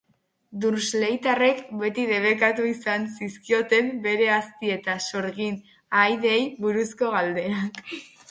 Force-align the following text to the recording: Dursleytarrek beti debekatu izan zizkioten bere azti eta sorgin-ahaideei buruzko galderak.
Dursleytarrek 0.61 1.59
beti 1.81 2.05
debekatu 2.11 2.65
izan 2.69 3.03
zizkioten 3.19 3.91
bere 4.07 4.29
azti 4.37 4.73
eta 4.77 4.97
sorgin-ahaideei 5.11 6.43
buruzko 6.65 7.13
galderak. 7.17 7.79